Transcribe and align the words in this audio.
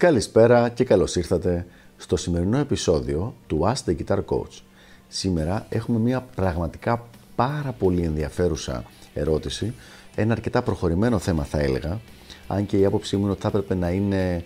Καλησπέρα 0.00 0.68
και 0.68 0.84
καλώς 0.84 1.16
ήρθατε 1.16 1.66
στο 1.96 2.16
σημερινό 2.16 2.58
επεισόδιο 2.58 3.34
του 3.46 3.60
Ask 3.62 3.90
the 3.90 3.96
Guitar 3.96 4.18
Coach. 4.24 4.60
Σήμερα 5.08 5.66
έχουμε 5.68 5.98
μια 5.98 6.20
πραγματικά 6.20 7.06
πάρα 7.36 7.72
πολύ 7.72 8.02
ενδιαφέρουσα 8.02 8.84
ερώτηση, 9.14 9.74
ένα 10.14 10.32
αρκετά 10.32 10.62
προχωρημένο 10.62 11.18
θέμα 11.18 11.44
θα 11.44 11.58
έλεγα, 11.58 12.00
αν 12.46 12.66
και 12.66 12.78
η 12.78 12.84
άποψή 12.84 13.16
μου 13.16 13.22
είναι 13.22 13.30
ότι 13.30 13.40
θα 13.40 13.48
έπρεπε 13.48 13.74
να 13.74 13.90
είναι 13.90 14.44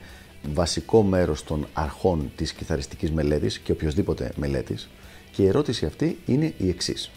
βασικό 0.53 1.03
μέρος 1.03 1.45
των 1.45 1.67
αρχών 1.73 2.31
της 2.37 2.53
κιθαριστικής 2.53 3.11
μελέτης 3.11 3.59
και 3.59 3.73
οποιοδήποτε 3.73 4.33
μελέτης 4.37 4.89
και 5.33 5.43
η 5.43 5.47
ερώτηση 5.47 5.87
αυτή 5.87 6.19
είναι 6.27 6.55
η 6.57 6.69
εξής. 6.69 7.11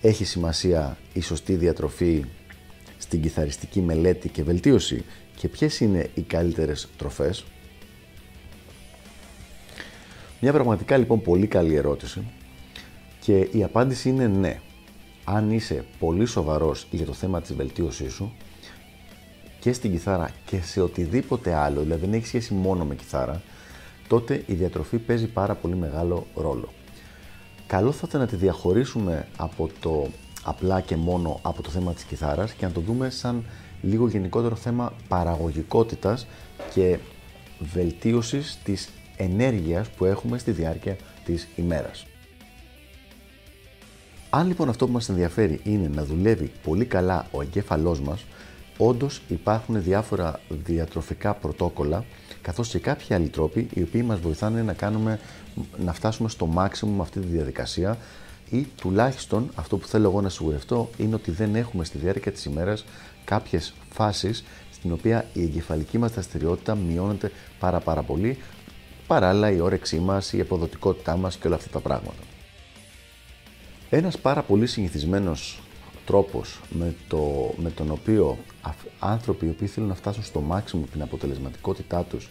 Έχει 0.00 0.24
σημασία 0.24 0.98
η 1.12 1.20
σωστή 1.20 1.54
διατροφή 1.54 2.24
στην 2.98 3.22
κιθαριστική 3.22 3.80
μελέτη 3.80 4.28
και 4.28 4.42
βελτίωση 4.42 5.04
και 5.36 5.48
ποιες 5.48 5.80
είναι 5.80 6.10
οι 6.14 6.20
καλύτερες 6.20 6.88
τροφές. 6.96 7.44
Μια 10.40 10.52
πραγματικά 10.52 10.96
λοιπόν 10.96 11.22
πολύ 11.22 11.46
καλή 11.46 11.74
ερώτηση 11.74 12.22
και 13.20 13.48
η 13.52 13.64
απάντηση 13.64 14.08
είναι 14.08 14.26
ναι. 14.26 14.60
Αν 15.24 15.50
είσαι 15.50 15.84
πολύ 15.98 16.26
σοβαρός 16.26 16.86
για 16.90 17.06
το 17.06 17.12
θέμα 17.12 17.40
της 17.40 17.54
βελτίωσής 17.54 18.12
σου 18.12 18.32
και 19.60 19.72
στην 19.72 19.90
κιθάρα 19.90 20.30
και 20.44 20.60
σε 20.62 20.80
οτιδήποτε 20.80 21.54
άλλο, 21.54 21.80
δηλαδή 21.80 22.00
δεν 22.00 22.12
έχει 22.12 22.26
σχέση 22.26 22.54
μόνο 22.54 22.84
με 22.84 22.94
κιθάρα, 22.94 23.42
τότε 24.08 24.42
η 24.46 24.54
διατροφή 24.54 24.98
παίζει 24.98 25.26
πάρα 25.26 25.54
πολύ 25.54 25.76
μεγάλο 25.76 26.26
ρόλο. 26.34 26.72
Καλό 27.66 27.92
θα 27.92 28.04
ήταν 28.08 28.20
να 28.20 28.26
τη 28.26 28.36
διαχωρίσουμε 28.36 29.28
από 29.36 29.70
το 29.80 30.08
απλά 30.48 30.80
και 30.80 30.96
μόνο 30.96 31.38
από 31.42 31.62
το 31.62 31.70
θέμα 31.70 31.92
της 31.92 32.02
κιθάρας 32.02 32.52
και 32.52 32.66
να 32.66 32.72
το 32.72 32.80
δούμε 32.80 33.10
σαν 33.10 33.44
λίγο 33.82 34.08
γενικότερο 34.08 34.54
θέμα 34.54 34.92
παραγωγικότητας 35.08 36.26
και 36.74 36.98
βελτίωσης 37.58 38.58
της 38.64 38.88
ενέργειας 39.16 39.88
που 39.88 40.04
έχουμε 40.04 40.38
στη 40.38 40.50
διάρκεια 40.50 40.96
της 41.24 41.48
ημέρας. 41.56 42.06
Αν 44.30 44.46
λοιπόν 44.46 44.68
αυτό 44.68 44.86
που 44.86 44.92
μας 44.92 45.08
ενδιαφέρει 45.08 45.60
είναι 45.64 45.88
να 45.88 46.04
δουλεύει 46.04 46.52
πολύ 46.62 46.84
καλά 46.84 47.26
ο 47.30 47.42
εγκέφαλός 47.42 48.00
μας, 48.00 48.24
όντως 48.78 49.22
υπάρχουν 49.28 49.82
διάφορα 49.82 50.40
διατροφικά 50.48 51.34
πρωτόκολλα, 51.34 52.04
καθώς 52.42 52.68
και 52.68 52.78
κάποιοι 52.78 53.14
άλλοι 53.14 53.28
τρόποι 53.28 53.68
οι 53.74 53.82
οποίοι 53.82 54.02
μας 54.06 54.20
βοηθάνε 54.20 54.62
να, 54.62 54.72
κάνουμε, 54.72 55.20
να 55.78 55.92
φτάσουμε 55.92 56.28
στο 56.28 56.48
maximum 56.56 56.88
με 56.96 57.02
αυτή 57.02 57.20
τη 57.20 57.26
διαδικασία 57.26 57.98
ή 58.50 58.66
τουλάχιστον 58.76 59.50
αυτό 59.54 59.76
που 59.76 59.86
θέλω 59.86 60.08
εγώ 60.08 60.20
να 60.20 60.28
σιγουρευτώ 60.28 60.90
είναι 60.96 61.14
ότι 61.14 61.30
δεν 61.30 61.54
έχουμε 61.54 61.84
στη 61.84 61.98
διάρκεια 61.98 62.32
της 62.32 62.44
ημέρας 62.44 62.84
κάποιες 63.24 63.74
φάσεις 63.90 64.44
στην 64.72 64.92
οποία 64.92 65.26
η 65.32 65.42
εγκεφαλική 65.42 65.98
μας 65.98 66.12
δραστηριότητα 66.12 66.74
μειώνεται 66.74 67.32
πάρα 67.58 67.80
πάρα 67.80 68.02
πολύ 68.02 68.38
παράλληλα 69.06 69.50
η 69.50 69.60
όρεξή 69.60 69.98
μας, 69.98 70.32
η 70.32 70.40
αποδοτικότητά 70.40 71.16
μας 71.16 71.36
και 71.36 71.46
όλα 71.46 71.56
αυτά 71.56 71.70
τα 71.70 71.80
πράγματα. 71.80 72.22
Ένας 73.90 74.18
πάρα 74.18 74.42
πολύ 74.42 74.66
συνηθισμένος 74.66 75.62
τρόπος 76.06 76.60
με, 76.70 76.94
το, 77.08 77.54
με 77.56 77.70
τον 77.70 77.90
οποίο 77.90 78.38
άνθρωποι 78.98 79.46
οι 79.46 79.48
οποίοι 79.48 79.68
θέλουν 79.68 79.88
να 79.88 79.94
φτάσουν 79.94 80.22
στο 80.22 80.40
μάξιμο 80.40 80.84
την 80.92 81.02
αποτελεσματικότητά 81.02 82.04
τους 82.04 82.28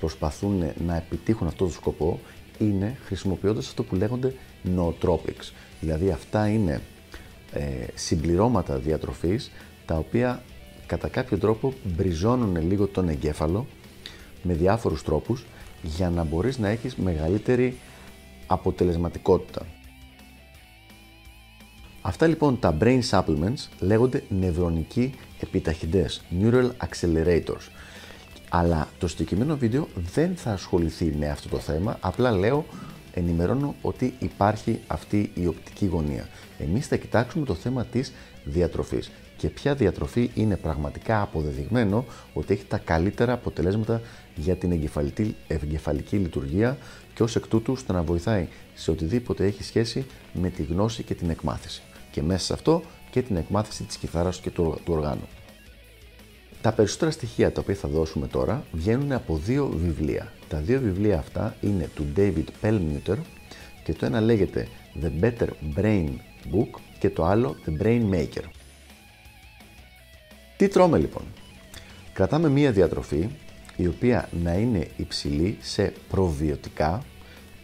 προσπαθούν 0.00 0.72
να 0.86 0.96
επιτύχουν 0.96 1.46
αυτό 1.46 1.64
το 1.64 1.72
σκοπό 1.72 2.20
είναι 2.58 2.96
χρησιμοποιώντας 3.04 3.66
αυτό 3.66 3.82
που 3.82 3.94
λέγονται 3.94 4.34
nootropics. 4.76 5.52
Δηλαδή 5.80 6.10
αυτά 6.10 6.48
είναι 6.48 6.80
ε, 7.52 7.60
συμπληρώματα 7.94 8.78
διατροφής 8.78 9.50
τα 9.86 9.94
οποία 9.96 10.42
κατά 10.86 11.08
κάποιο 11.08 11.38
τρόπο 11.38 11.72
μπριζώνουν 11.84 12.68
λίγο 12.68 12.86
τον 12.86 13.08
εγκέφαλο 13.08 13.66
με 14.42 14.54
διάφορους 14.54 15.02
τρόπους 15.02 15.44
για 15.82 16.10
να 16.10 16.24
μπορείς 16.24 16.58
να 16.58 16.68
έχεις 16.68 16.96
μεγαλύτερη 16.96 17.76
αποτελεσματικότητα. 18.46 19.66
Αυτά 22.02 22.26
λοιπόν 22.26 22.58
τα 22.58 22.76
brain 22.80 23.00
supplements 23.10 23.68
λέγονται 23.80 24.22
νευρονικοί 24.28 25.14
επιταχυντές, 25.40 26.24
neural 26.40 26.70
accelerators. 26.70 27.66
Αλλά 28.58 28.88
το 28.98 29.08
συγκεκριμένο 29.08 29.56
βίντεο 29.56 29.88
δεν 30.14 30.36
θα 30.36 30.52
ασχοληθεί 30.52 31.14
με 31.18 31.28
αυτό 31.28 31.48
το 31.48 31.58
θέμα, 31.58 31.98
απλά 32.00 32.30
λέω, 32.30 32.64
ενημερώνω 33.14 33.74
ότι 33.82 34.14
υπάρχει 34.18 34.80
αυτή 34.86 35.30
η 35.34 35.46
οπτική 35.46 35.86
γωνία. 35.86 36.28
Εμείς 36.58 36.86
θα 36.86 36.96
κοιτάξουμε 36.96 37.46
το 37.46 37.54
θέμα 37.54 37.84
της 37.84 38.12
διατροφής 38.44 39.10
και 39.36 39.48
ποια 39.48 39.74
διατροφή 39.74 40.30
είναι 40.34 40.56
πραγματικά 40.56 41.20
αποδεδειγμένο 41.20 42.04
ότι 42.34 42.52
έχει 42.52 42.64
τα 42.64 42.78
καλύτερα 42.78 43.32
αποτελέσματα 43.32 44.00
για 44.34 44.56
την 44.56 44.72
εγκεφαλική, 44.72 45.36
εγκεφαλική 45.48 46.16
λειτουργία 46.16 46.78
και 47.14 47.22
ως 47.22 47.36
εκ 47.36 47.46
τούτου 47.46 47.76
στο 47.76 47.92
να 47.92 48.02
βοηθάει 48.02 48.48
σε 48.74 48.90
οτιδήποτε 48.90 49.44
έχει 49.44 49.62
σχέση 49.62 50.06
με 50.32 50.50
τη 50.50 50.62
γνώση 50.62 51.02
και 51.02 51.14
την 51.14 51.30
εκμάθηση. 51.30 51.82
Και 52.10 52.22
μέσα 52.22 52.44
σε 52.44 52.52
αυτό 52.52 52.82
και 53.10 53.22
την 53.22 53.36
εκμάθηση 53.36 53.82
της 53.82 53.96
κιθάρας 53.96 54.40
και 54.40 54.50
του, 54.50 54.78
του 54.84 54.92
οργάνου. 54.92 55.28
Τα 56.66 56.72
περισσότερα 56.72 57.10
στοιχεία 57.10 57.52
τα 57.52 57.60
οποία 57.60 57.74
θα 57.74 57.88
δώσουμε 57.88 58.26
τώρα 58.26 58.64
βγαίνουν 58.72 59.12
από 59.12 59.36
δύο 59.36 59.66
βιβλία. 59.66 60.32
Τα 60.48 60.58
δύο 60.58 60.80
βιβλία 60.80 61.18
αυτά 61.18 61.56
είναι 61.60 61.90
του 61.94 62.06
David 62.16 62.44
Perlmutter 62.62 63.16
και 63.84 63.92
το 63.92 64.06
ένα 64.06 64.20
λέγεται 64.20 64.68
The 65.02 65.24
Better 65.24 65.48
Brain 65.76 66.08
Book 66.52 66.80
και 66.98 67.10
το 67.10 67.24
άλλο 67.24 67.56
The 67.66 67.82
Brain 67.82 68.10
Maker. 68.10 68.42
Τι 70.56 70.68
τρώμε 70.68 70.98
λοιπόν; 70.98 71.22
Κρατάμε 72.12 72.48
μία 72.48 72.72
διατροφή 72.72 73.28
η 73.76 73.86
οποία 73.86 74.28
να 74.42 74.52
είναι 74.52 74.88
υψηλή 74.96 75.58
σε 75.60 75.92
προβιωτικά, 76.10 77.02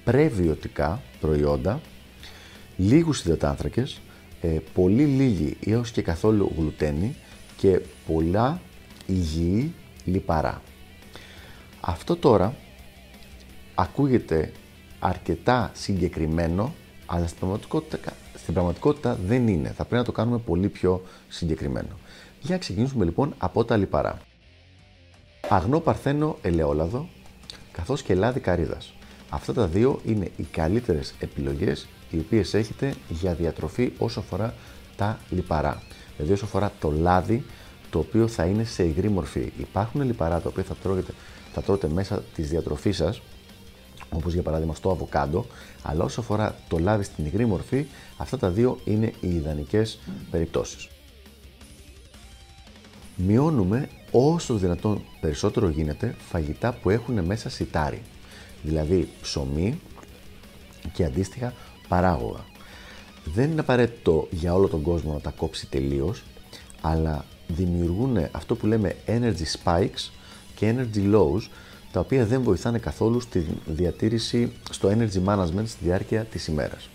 πρεβιωτικά 0.05 1.03
προϊόντα, 1.21 1.81
λίγους 2.77 3.25
υδατάνθρακες, 3.25 4.01
ε, 4.41 4.49
πολύ 4.75 5.05
λίγη 5.05 5.57
έως 5.67 5.91
και 5.91 6.03
καθόλου 6.03 6.53
γλουτένη 6.57 7.17
και 7.57 7.81
πολλά 8.07 8.61
υγιή 9.07 9.75
λιπαρά. 10.05 10.63
Αυτό 11.81 12.17
τώρα 12.17 12.55
ακούγεται 13.75 14.53
αρκετά 14.99 15.71
συγκεκριμένο, 15.75 16.75
αλλά 17.07 17.27
στην 17.27 17.39
πραγματικότητα, 17.39 18.13
στην 18.35 18.55
πραγματικότητα 18.55 19.19
δεν 19.27 19.49
είναι. 19.49 19.69
Θα 19.69 19.85
πρέπει 19.85 19.95
να 19.95 20.05
το 20.05 20.13
κάνουμε 20.13 20.39
πολύ 20.39 20.69
πιο 20.69 21.03
συγκεκριμένο. 21.29 21.99
Για 22.41 22.55
να 22.55 22.59
ξεκινήσουμε 22.59 23.05
λοιπόν 23.05 23.35
από 23.39 23.65
τα 23.65 23.77
λιπαρά. 23.77 24.19
Αγνό 25.49 25.81
παρθένο 25.81 26.37
ελαιόλαδο, 26.43 27.09
καθώς 27.73 28.03
και 28.03 28.15
λάδι 28.15 28.41
καρύδας. 28.41 28.93
Αυτά 29.29 29.53
τα 29.53 29.67
δύο 29.67 30.01
είναι 30.05 30.31
οι 30.37 30.43
καλύτερες 30.43 31.15
επιλογές 31.19 31.87
οι 32.11 32.19
οποίες 32.19 32.55
έχετε 32.55 32.95
για 33.09 33.35
διατροφή 33.35 33.93
όσο 33.99 34.21
αφορά 34.21 34.55
τα 34.97 35.19
λιπαρά. 35.31 35.83
Δηλαδή 36.17 36.33
όσο 36.33 36.45
αφορά 36.45 36.73
το 36.81 36.91
λάδι 36.91 37.45
το 37.93 37.99
οποίο 37.99 38.29
θα 38.29 38.45
είναι 38.45 38.65
σε 38.65 38.85
υγρή 38.85 39.09
μορφή. 39.09 39.53
Υπάρχουν 39.59 40.03
λιπαρά 40.03 40.41
τα 40.41 40.49
οποία 40.49 40.63
θα 40.63 40.75
τρώτε, 40.75 41.13
θα 41.53 41.63
τρώτε 41.63 41.89
μέσα 41.89 42.23
της 42.35 42.49
διατροφής 42.49 42.97
σας, 42.97 43.23
όπως 44.11 44.33
για 44.33 44.43
παράδειγμα 44.43 44.75
στο 44.75 44.91
αβοκάντο, 44.91 45.47
αλλά 45.83 46.05
όσο 46.05 46.21
αφορά 46.21 46.57
το 46.69 46.79
λάδι 46.79 47.03
στην 47.03 47.25
υγρή 47.25 47.47
μορφή, 47.47 47.87
αυτά 48.17 48.39
τα 48.39 48.49
δύο 48.49 48.79
είναι 48.85 49.13
οι 49.21 49.35
ιδανικές 49.35 49.99
περιπτώσεις 50.31 50.89
μειώνουμε 53.17 53.89
όσο 54.11 54.55
δυνατόν 54.55 55.05
περισσότερο 55.21 55.69
γίνεται 55.69 56.15
φαγητά 56.31 56.73
που 56.73 56.91
έχουν 56.91 57.25
μέσα 57.25 57.51
σιτάρι, 57.51 58.03
δηλαδή 58.63 59.09
ψωμί 59.23 59.81
και 60.93 61.05
αντίστοιχα 61.05 61.55
παράγωγα. 61.89 62.45
Δεν 63.25 63.51
είναι 63.51 63.61
απαραίτητο 63.61 64.29
για 64.31 64.55
όλο 64.55 64.69
τον 64.69 64.83
κόσμο 64.83 65.13
να 65.13 65.21
τα 65.21 65.31
κόψει 65.31 65.67
τελείως, 65.67 66.23
αλλά 66.81 67.25
δημιουργούν 67.55 68.19
αυτό 68.31 68.55
που 68.55 68.67
λέμε 68.67 68.97
energy 69.07 69.63
spikes 69.63 70.11
και 70.55 70.75
energy 70.77 71.15
lows, 71.15 71.49
τα 71.93 72.01
οποία 72.01 72.27
δεν 72.27 72.43
βοηθάνε 72.43 72.79
καθόλου 72.79 73.21
στη 73.21 73.47
διατήρηση 73.67 74.53
στο 74.71 74.89
energy 74.89 75.25
management 75.27 75.67
στη 75.67 75.85
διάρκεια 75.85 76.25
της 76.25 76.47
ημέρας. 76.47 76.89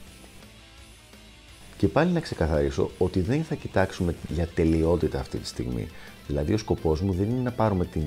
Και 1.78 1.88
πάλι 1.88 2.12
να 2.12 2.20
ξεκαθαρίσω 2.20 2.92
ότι 2.98 3.20
δεν 3.22 3.44
θα 3.44 3.56
κοιτάξουμε 3.56 4.16
για 4.28 4.48
τελειότητα 4.48 5.20
αυτή 5.20 5.38
τη 5.38 5.48
στιγμή. 5.48 5.88
Δηλαδή, 6.28 6.54
ο 6.54 6.58
σκοπός 6.58 7.02
μου 7.02 7.14
δεν 7.14 7.30
είναι 7.30 7.42
να 7.42 7.52
πάρουμε 7.52 7.86
την 7.86 8.04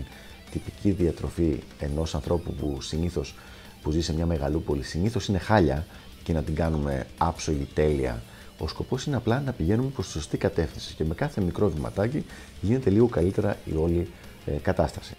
τυπική 0.50 0.90
διατροφή 0.90 1.58
ενός 1.78 2.14
ανθρώπου 2.14 2.54
που 2.54 2.80
συνήθως 2.80 3.34
που 3.82 3.90
ζει 3.90 4.00
σε 4.00 4.14
μια 4.14 4.26
μεγαλούπολη, 4.26 4.82
συνήθως 4.82 5.26
είναι 5.26 5.38
χάλια 5.38 5.86
και 6.22 6.32
να 6.32 6.42
την 6.42 6.54
κάνουμε 6.54 7.06
άψογη, 7.18 7.68
τέλεια. 7.74 8.22
Ο 8.62 8.68
σκοπός 8.68 9.04
είναι 9.06 9.16
απλά 9.16 9.40
να 9.40 9.52
πηγαίνουμε 9.52 9.88
προς 9.88 10.06
τη 10.06 10.12
σωστή 10.12 10.38
κατεύθυνση 10.38 10.94
και 10.94 11.04
με 11.04 11.14
κάθε 11.14 11.40
μικρό 11.40 11.70
βηματάκι 11.70 12.24
γίνεται 12.60 12.90
λίγο 12.90 13.06
καλύτερα 13.06 13.56
η 13.64 13.76
όλη 13.76 14.10
ε, 14.46 14.50
κατάσταση. 14.52 15.14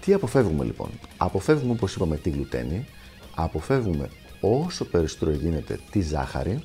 Τι 0.00 0.12
αποφεύγουμε 0.12 0.64
λοιπόν; 0.64 0.90
Αποφεύγουμε 1.16 1.72
όπως 1.72 1.94
είπαμε 1.94 2.16
τη 2.16 2.30
γλουτένη, 2.30 2.86
αποφεύγουμε 3.34 4.08
όσο 4.40 4.84
περισσότερο 4.84 5.30
γίνεται 5.30 5.78
τη 5.90 6.00
ζάχαρη 6.00 6.64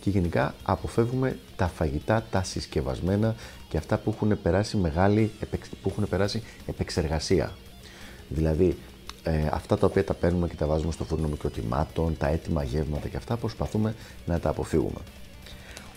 και 0.00 0.10
γενικά 0.10 0.54
αποφεύγουμε 0.62 1.38
τα 1.56 1.68
φαγητά, 1.68 2.26
τα 2.30 2.42
συσκευασμένα 2.42 3.34
και 3.68 3.76
αυτά 3.76 3.98
που 3.98 4.10
έχουν 4.10 4.42
περάσει 4.42 4.76
μεγάλη, 4.76 5.30
που 5.82 5.88
έχουν 5.88 6.08
περάσει 6.08 6.42
επεξεργασία. 6.66 7.52
Δηλαδή 8.28 8.76
ε, 9.22 9.46
αυτά 9.50 9.78
τα 9.78 9.86
οποία 9.86 10.04
τα 10.04 10.14
παίρνουμε 10.14 10.48
και 10.48 10.54
τα 10.54 10.66
βάζουμε 10.66 10.92
στο 10.92 11.04
φούρνο 11.04 11.28
μικροτιμάτων, 11.28 12.16
τα 12.16 12.26
έτοιμα 12.26 12.62
γεύματα 12.62 13.08
και 13.08 13.16
αυτά 13.16 13.36
προσπαθούμε 13.36 13.94
να 14.26 14.40
τα 14.40 14.48
αποφύγουμε. 14.48 15.00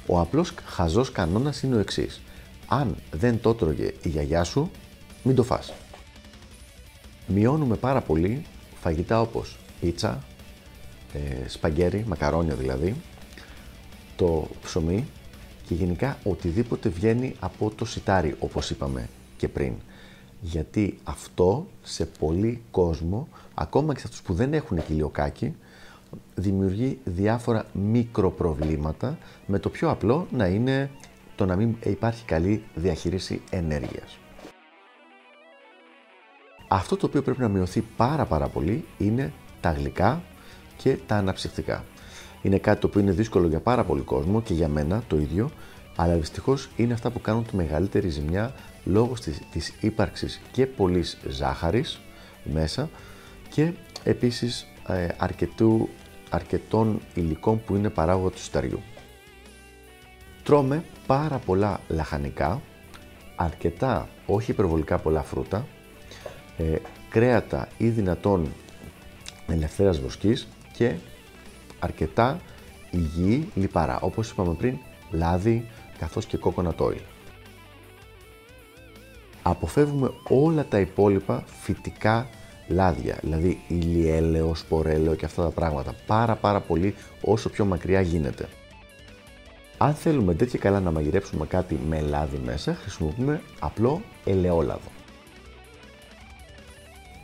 Ο 0.08 0.20
απλός 0.20 0.54
χαζός 0.66 1.12
κανόνας 1.12 1.62
είναι 1.62 1.76
ο 1.76 1.80
εξής. 1.80 2.22
Αν 2.68 2.96
δεν 3.12 3.42
το 3.42 3.54
τρώγε 3.54 3.94
η 4.02 4.10
γιαγιά 4.10 4.44
σου, 4.44 4.72
μην 5.24 5.36
το 5.36 5.44
φας. 5.44 5.74
Μειώνουμε 7.28 7.76
πάρα 7.76 8.02
πολύ 8.02 8.46
φαγητά 8.82 9.22
όπως 9.22 9.58
πίτσα, 9.82 10.24
ε, 11.14 11.48
σπαγκέρι, 11.48 12.04
μακαρόνια 12.08 12.56
δηλαδή, 12.56 12.96
το 14.16 14.48
ψωμί 14.62 15.08
και 15.68 15.74
γενικά 15.74 16.18
οτιδήποτε 16.24 16.90
βγαίνει 16.90 17.36
από 17.40 17.72
το 17.76 17.86
σιτάρι 17.86 18.36
όπως 18.40 18.70
είπαμε 18.70 19.10
και 19.38 19.48
πριν. 19.48 19.74
Γιατί 20.46 20.98
αυτό 21.04 21.68
σε 21.82 22.06
πολύ 22.06 22.62
κόσμο, 22.72 23.28
ακόμα 23.54 23.94
και 23.94 24.00
σε 24.00 24.06
αυτούς 24.08 24.22
που 24.22 24.34
δεν 24.34 24.54
έχουν 24.54 24.86
κοιλιοκάκι, 24.86 25.56
δημιουργεί 26.36 27.00
διάφορα 27.04 27.66
μικροπροβλήματα 27.74 29.18
με 29.46 29.60
το 29.60 29.70
πιο 29.70 29.90
απλό 29.90 30.28
να 30.32 30.48
είναι 30.48 30.90
το 31.36 31.46
να 31.46 31.56
μην 31.56 31.76
υπάρχει 31.84 32.26
καλή 32.26 32.64
διαχείριση 32.76 33.42
ενέργειας. 33.50 34.18
Αυτό 36.68 36.98
το 36.98 37.06
οποίο 37.06 37.22
πρέπει 37.22 37.42
να 37.42 37.48
μειωθεί 37.48 37.84
πάρα 37.98 38.26
πάρα 38.26 38.48
πολύ 38.48 38.86
είναι 38.98 39.34
τα 39.62 39.72
γλυκά 39.72 40.22
και 40.78 40.98
τα 41.08 41.16
αναψυκτικά. 41.16 41.84
Είναι 42.42 42.58
κάτι 42.58 42.80
το 42.80 42.88
οποίο 42.88 43.02
είναι 43.02 43.12
δύσκολο 43.12 43.48
για 43.48 43.60
πάρα 43.60 43.84
πολύ 43.84 44.02
κόσμο 44.02 44.42
και 44.42 44.54
για 44.54 44.68
μένα 44.68 45.04
το 45.08 45.18
ίδιο, 45.18 45.50
αλλά 45.96 46.16
δυστυχώς 46.16 46.70
είναι 46.76 46.94
αυτά 46.94 47.10
που 47.10 47.22
κάνουν 47.22 47.46
τη 47.46 47.56
μεγαλύτερη 47.56 48.10
ζημιά 48.10 48.54
λόγω 48.86 49.14
της, 49.14 49.42
της 49.52 49.74
ύπαρξης 49.80 50.42
και 50.52 50.66
πολλής 50.66 51.18
ζάχαρης 51.30 52.00
μέσα 52.44 52.90
και 53.50 53.72
επίσης 54.04 54.68
ε, 54.88 55.08
αρκετού, 55.18 55.90
αρκετών 56.30 57.02
υλικών 57.14 57.64
που 57.64 57.76
είναι 57.76 57.90
παράγωγα 57.90 58.30
του 58.30 58.38
συσταριού. 58.38 58.80
Τρώμε 60.44 60.84
πάρα 61.08 61.38
πολλά 61.38 61.80
λαχανικά, 61.88 62.62
αρκετά 63.36 64.10
όχι 64.26 64.52
υπερβολικά 64.52 64.98
πολλά 64.98 65.24
φρούτα, 65.24 65.66
ε, 66.58 66.76
κρέατα 67.10 67.68
ή 67.78 67.88
δυνατόν 67.88 68.52
ελευθέρας 69.48 70.00
βοσκής 70.00 70.48
και 70.74 70.96
αρκετά 71.80 72.40
υγιή 72.92 73.52
λιπαρά, 73.56 74.00
όπως 74.00 74.30
είπαμε 74.30 74.54
πριν, 74.54 74.78
λάδι 75.12 75.66
καθώς 76.00 76.26
και 76.26 76.38
coconut 76.42 76.78
oil. 76.78 77.02
Αποφεύγουμε 79.42 80.12
όλα 80.28 80.66
τα 80.66 80.80
υπόλοιπα 80.80 81.44
φυτικά 81.62 82.28
λάδια, 82.68 83.18
δηλαδή 83.22 83.60
ηλιέλαιο, 83.68 84.56
σπορέλαιο 84.56 85.16
και 85.16 85.26
αυτά 85.26 85.44
τα 85.44 85.50
πράγματα, 85.50 85.96
πάρα 86.08 86.36
πάρα 86.36 86.60
πολύ 86.60 86.96
όσο 87.22 87.50
πιο 87.50 87.66
μακριά 87.66 88.02
γίνεται. 88.02 88.48
Αν 89.78 89.94
θέλουμε 89.94 90.34
τέτοια 90.34 90.60
καλά 90.60 90.80
να 90.80 90.92
μαγειρέψουμε 90.92 91.46
κάτι 91.46 91.80
με 91.90 92.00
λάδι 92.02 92.42
μέσα, 92.46 92.76
χρησιμοποιούμε 92.76 93.42
απλό 93.60 94.02
ελαιόλαδο. 94.26 94.90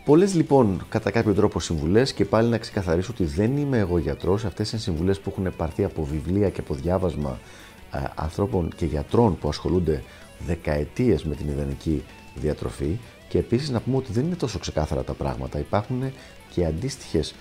Πολλές 0.05 0.35
λοιπόν 0.35 0.85
κατά 0.89 1.11
κάποιο 1.11 1.33
τρόπο 1.33 1.59
συμβουλές 1.59 2.13
και 2.13 2.25
πάλι 2.25 2.49
να 2.49 2.57
ξεκαθαρίσω 2.57 3.11
ότι 3.13 3.25
δεν 3.25 3.57
είμαι 3.57 3.77
εγώ 3.77 3.97
γιατρός. 3.97 4.45
Αυτές 4.45 4.71
είναι 4.71 4.81
συμβουλές 4.81 5.19
που 5.19 5.29
έχουν 5.29 5.55
πάρθει 5.57 5.83
από 5.83 6.03
βιβλία 6.03 6.49
και 6.49 6.59
από 6.59 6.73
διάβασμα 6.73 7.29
ε, 7.29 7.70
ανθρώπων 8.15 8.71
και 8.75 8.85
γιατρών 8.85 9.37
που 9.37 9.47
ασχολούνται 9.47 10.03
δεκαετίες 10.45 11.23
με 11.23 11.35
την 11.35 11.47
ιδανική 11.47 12.03
διατροφή. 12.35 12.97
Και 13.29 13.37
επίσης 13.37 13.69
να 13.69 13.79
πούμε 13.79 13.97
ότι 13.97 14.11
δεν 14.11 14.25
είναι 14.25 14.35
τόσο 14.35 14.59
ξεκάθαρα 14.59 15.03
τα 15.03 15.13
πράγματα. 15.13 15.59
Υπάρχουν 15.59 16.11
και 16.53 16.65
αντίστοιχες 16.65 17.35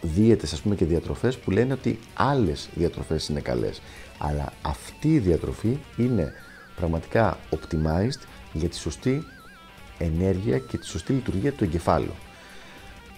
δίαιτες 0.00 0.52
ας 0.52 0.60
πούμε 0.60 0.74
και 0.74 0.84
διατροφές 0.84 1.38
που 1.38 1.50
λένε 1.50 1.72
ότι 1.72 1.98
άλλες 2.14 2.68
διατροφές 2.74 3.28
είναι 3.28 3.40
καλές 3.40 3.80
αλλά 4.18 4.52
αυτή 4.62 5.14
η 5.14 5.18
διατροφή 5.18 5.78
είναι 5.96 6.32
πραγματικά 6.76 7.38
optimized 7.50 8.26
για 8.52 8.68
τη 8.68 8.76
σωστή 8.76 9.22
ενέργεια 9.98 10.58
και 10.58 10.78
τη 10.78 10.86
σωστή 10.86 11.12
λειτουργία 11.12 11.52
του 11.52 11.64
εγκεφάλου. 11.64 12.12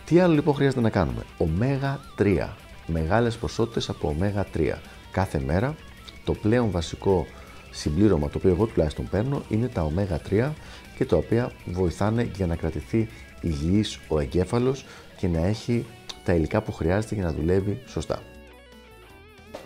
Τι 0.04 0.20
άλλο 0.20 0.34
λοιπόν 0.34 0.54
χρειάζεται 0.54 0.80
να 0.80 0.90
κάνουμε; 0.90 1.22
Ωμέγα 1.38 2.00
3. 2.18 2.48
Μεγάλες 2.86 3.36
ποσότητες 3.36 3.88
από 3.88 4.08
ωμέγα 4.08 4.46
3. 4.54 4.72
Κάθε 5.14 5.40
μέρα 5.46 5.76
το 6.24 6.32
πλέον 6.34 6.70
βασικό 6.70 7.26
συμπλήρωμα 7.70 8.28
το 8.28 8.38
οποίο 8.38 8.50
εγώ 8.50 8.66
τουλάχιστον 8.66 9.08
παίρνω 9.08 9.42
είναι 9.48 9.68
τα 9.68 9.82
ωμέγα 9.82 10.20
3 10.30 10.50
και 10.96 11.04
τα 11.04 11.16
οποία 11.16 11.52
βοηθάνε 11.64 12.30
για 12.36 12.46
να 12.46 12.56
κρατηθεί 12.56 13.08
υγιής 13.40 14.00
ο 14.08 14.18
εγκέφαλος 14.20 14.84
και 15.16 15.28
να 15.28 15.46
έχει 15.46 15.86
τα 16.24 16.34
υλικά 16.34 16.62
που 16.62 16.72
χρειάζεται 16.72 17.14
για 17.14 17.24
να 17.24 17.32
δουλεύει 17.32 17.82
σωστά. 17.86 18.22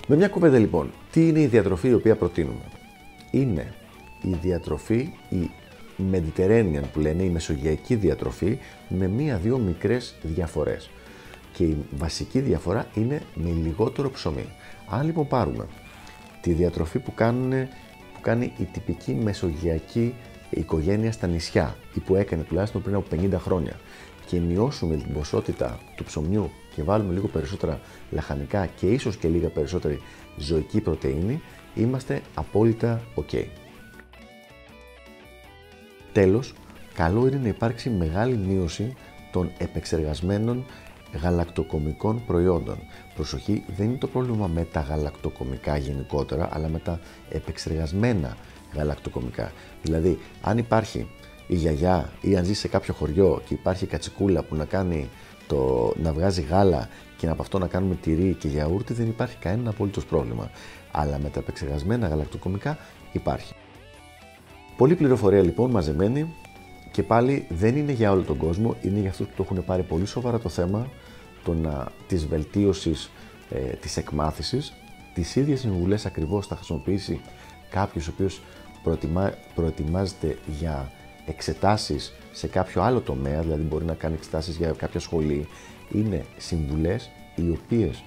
Με 0.06 0.16
μια 0.16 0.28
κουβέντα 0.28 0.58
λοιπόν, 0.58 0.90
τι 1.12 1.28
είναι 1.28 1.40
η 1.40 1.46
διατροφή 1.46 1.88
η 1.88 1.94
οποία 1.94 2.16
προτείνουμε; 2.16 2.64
Είναι 3.30 3.74
η 4.22 4.36
διατροφή, 4.42 5.12
η 5.28 5.50
Mediterranean 6.12 6.82
που 6.92 7.00
λένε, 7.00 7.22
η 7.22 7.28
μεσογειακή 7.28 7.94
διατροφή 7.94 8.58
με 8.88 9.08
μία-δύο 9.08 9.58
μικρές 9.58 10.14
διαφορές. 10.22 10.90
Και 11.52 11.64
η 11.64 11.76
βασική 11.96 12.40
διαφορά 12.40 12.86
είναι 12.94 13.22
με 13.34 13.50
λιγότερο 13.50 14.10
ψωμί. 14.10 14.46
Αν 14.88 15.06
λοιπόν 15.06 15.26
πάρουμε 15.26 15.66
τη 16.40 16.52
διατροφή 16.52 16.98
που, 16.98 17.14
κάνουν, 17.14 17.50
που 18.14 18.20
κάνει 18.20 18.52
η 18.58 18.64
τυπική 18.64 19.14
μεσογειακή 19.14 20.14
οικογένεια 20.50 21.12
στα 21.12 21.26
νησιά 21.26 21.76
ή 21.94 22.00
που 22.00 22.14
έκανε 22.14 22.42
τουλάχιστον 22.42 22.82
πριν 22.82 22.94
από 22.94 23.06
50 23.16 23.32
χρόνια 23.38 23.76
και 24.26 24.40
μειώσουμε 24.40 24.96
την 24.96 25.12
ποσότητα 25.12 25.78
του 25.96 26.04
ψωμιού 26.04 26.50
και 26.74 26.82
βάλουμε 26.82 27.12
λίγο 27.12 27.26
περισσότερα 27.26 27.80
λαχανικά 28.10 28.66
και 28.66 28.86
ίσως 28.86 29.16
και 29.16 29.28
λίγα 29.28 29.48
περισσότερη 29.48 30.00
ζωική 30.36 30.80
πρωτεΐνη, 30.80 31.40
είμαστε 31.74 32.22
απόλυτα 32.34 33.02
ok. 33.14 33.44
Τέλος, 36.12 36.54
καλό 36.94 37.26
είναι 37.26 37.38
να 37.42 37.48
υπάρξει 37.48 37.90
μεγάλη 37.90 38.36
μείωση 38.36 38.94
των 39.32 39.50
επεξεργασμένων 39.58 40.64
γαλακτοκομικών 41.22 42.22
προϊόντων. 42.26 42.78
Προσοχή, 43.14 43.64
δεν 43.76 43.86
είναι 43.86 43.98
το 43.98 44.06
πρόβλημα 44.06 44.46
με 44.46 44.64
τα 44.64 44.80
γαλακτοκομικά 44.80 45.76
γενικότερα, 45.76 46.48
αλλά 46.52 46.68
με 46.68 46.78
τα 46.78 47.00
επεξεργασμένα 47.30 48.36
γαλακτοκομικά. 48.74 49.52
Δηλαδή, 49.82 50.18
αν 50.42 50.58
υπάρχει 50.58 51.08
η 51.46 51.54
γιαγιά 51.54 52.12
ή 52.20 52.36
αν 52.36 52.44
ζει 52.44 52.54
σε 52.54 52.68
κάποιο 52.68 52.94
χωριό 52.94 53.42
και 53.46 53.54
υπάρχει 53.54 53.86
κατσικούλα 53.86 54.42
που 54.42 54.56
να 54.56 54.64
κάνει 54.64 55.08
το, 55.46 55.92
να 56.02 56.12
βγάζει 56.12 56.42
γάλα 56.42 56.88
και 57.16 57.28
από 57.28 57.42
αυτό 57.42 57.58
να 57.58 57.66
κάνουμε 57.66 57.94
τυρί 57.94 58.36
και 58.38 58.48
γιαούρτι, 58.48 58.92
δεν 58.92 59.06
υπάρχει 59.06 59.36
κανένα 59.36 59.70
απολύτως 59.70 60.04
πρόβλημα. 60.04 60.50
Αλλά 60.92 61.18
με 61.18 61.28
τα 61.28 61.40
επεξεργασμένα 61.40 62.08
γαλακτοκομικά 62.08 62.78
υπάρχει. 63.12 63.54
Πολλή 64.76 64.94
πληροφορία 64.94 65.42
λοιπόν 65.42 65.70
μαζεμένη 65.70 66.34
και 66.90 67.02
πάλι 67.02 67.46
δεν 67.48 67.76
είναι 67.76 67.92
για 67.92 68.12
όλο 68.12 68.22
τον 68.22 68.36
κόσμο, 68.36 68.76
είναι 68.82 69.00
για 69.00 69.10
αυτούς 69.10 69.26
που 69.26 69.32
το 69.36 69.42
έχουν 69.42 69.64
πάρει 69.64 69.82
πολύ 69.82 70.06
σοβαρά 70.06 70.38
το 70.38 70.48
θέμα 70.48 70.88
των, 71.44 71.88
της 72.06 72.26
βελτίωσης 72.26 73.10
ε, 73.50 73.58
της 73.58 73.96
εκμάθησης. 73.96 74.72
Τις 75.14 75.36
ίδιες 75.36 75.60
συμβουλές 75.60 76.06
ακριβώς 76.06 76.46
θα 76.46 76.56
χρησιμοποιήσει 76.56 77.20
κάποιος 77.70 78.08
ο 78.08 78.10
οποίος 78.14 78.40
προετοιμά, 78.82 79.32
προετοιμάζεται 79.54 80.38
για 80.58 80.92
εξετάσεις 81.26 82.12
σε 82.32 82.46
κάποιο 82.46 82.82
άλλο 82.82 83.00
τομέα, 83.00 83.40
δηλαδή 83.40 83.62
μπορεί 83.62 83.84
να 83.84 83.94
κάνει 83.94 84.14
εξετάσεις 84.14 84.56
για 84.56 84.70
κάποια 84.70 85.00
σχολή. 85.00 85.48
Είναι 85.92 86.24
συμβουλές 86.36 87.10
οι 87.34 87.50
οποίες 87.50 88.02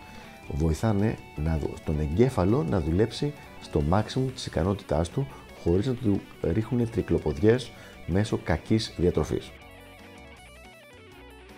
βοηθάνε 0.48 1.16
να, 1.36 1.60
τον 1.86 2.00
εγκέφαλο 2.00 2.66
να 2.70 2.80
δουλέψει 2.80 3.34
στο 3.62 3.84
maximum 3.92 4.32
της 4.34 4.46
ικανότητάς 4.46 5.10
του 5.10 5.28
χωρίς 5.64 5.88
να 5.88 5.94
του 5.94 6.22
ρίχνουν 6.42 6.90
τρικλοποδιές 6.90 7.72
μέσω 8.12 8.40
κακής 8.44 8.94
διατροφής. 8.98 9.52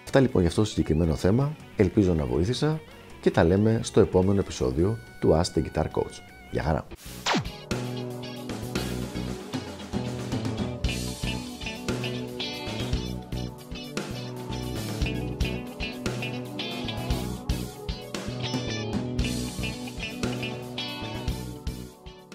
Αυτά 0.04 0.20
λοιπόν 0.20 0.42
για 0.42 0.50
αυτό 0.50 0.62
το 0.62 0.68
συγκεκριμένο 0.68 1.16
θέμα, 1.16 1.56
ελπίζω 1.76 2.14
να 2.14 2.26
βοήθησα 2.26 2.80
και 3.22 3.32
τα 3.32 3.44
λέμε 3.44 3.80
στο 3.84 4.00
επόμενο 4.00 4.40
επεισόδιο 4.40 4.98
του 5.20 5.30
Ask 5.30 5.58
the 5.58 5.64
Guitar 5.64 5.86
Coach. 5.86 6.18
Γεια 6.52 6.64
χαρά! 6.64 6.88